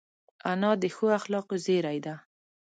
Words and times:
انا 0.51 0.71
د 0.81 0.83
ښو 0.95 1.05
اخلاقو 1.19 1.55
زېری 1.65 1.99
ده 2.05 2.15